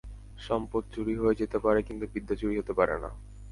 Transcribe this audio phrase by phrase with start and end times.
[0.37, 3.09] সম্পদ চুরি হয়ে যেতে পারে, কিন্তু বিদ্যা চুরি হতে পারে না।